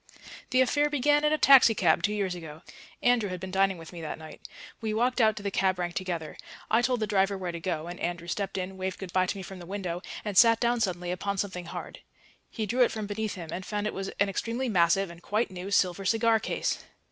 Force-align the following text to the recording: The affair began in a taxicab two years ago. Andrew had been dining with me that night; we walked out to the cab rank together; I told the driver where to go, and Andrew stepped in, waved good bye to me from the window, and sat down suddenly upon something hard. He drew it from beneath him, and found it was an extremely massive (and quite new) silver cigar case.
The 0.49 0.61
affair 0.61 0.89
began 0.89 1.23
in 1.23 1.31
a 1.31 1.37
taxicab 1.37 2.01
two 2.01 2.11
years 2.11 2.33
ago. 2.33 2.63
Andrew 3.03 3.29
had 3.29 3.39
been 3.39 3.51
dining 3.51 3.77
with 3.77 3.93
me 3.93 4.01
that 4.01 4.17
night; 4.17 4.41
we 4.81 4.95
walked 4.95 5.21
out 5.21 5.35
to 5.35 5.43
the 5.43 5.51
cab 5.51 5.77
rank 5.77 5.93
together; 5.93 6.37
I 6.71 6.81
told 6.81 7.01
the 7.01 7.05
driver 7.05 7.37
where 7.37 7.51
to 7.51 7.59
go, 7.59 7.85
and 7.85 7.99
Andrew 7.99 8.27
stepped 8.27 8.57
in, 8.57 8.77
waved 8.77 8.97
good 8.97 9.13
bye 9.13 9.27
to 9.27 9.37
me 9.37 9.43
from 9.43 9.59
the 9.59 9.67
window, 9.67 10.01
and 10.25 10.35
sat 10.35 10.59
down 10.59 10.79
suddenly 10.81 11.11
upon 11.11 11.37
something 11.37 11.65
hard. 11.67 11.99
He 12.49 12.65
drew 12.65 12.81
it 12.81 12.91
from 12.91 13.05
beneath 13.05 13.35
him, 13.35 13.49
and 13.51 13.63
found 13.63 13.85
it 13.85 13.93
was 13.93 14.09
an 14.19 14.27
extremely 14.27 14.67
massive 14.69 15.11
(and 15.11 15.21
quite 15.21 15.51
new) 15.51 15.69
silver 15.69 16.03
cigar 16.03 16.39
case. 16.39 16.79